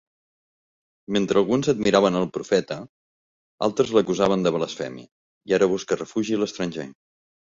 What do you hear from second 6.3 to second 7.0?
a l'estranger.